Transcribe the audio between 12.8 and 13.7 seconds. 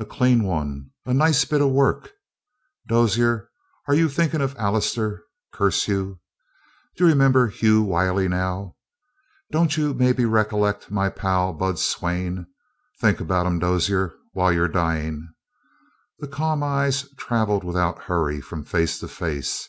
Think about 'em,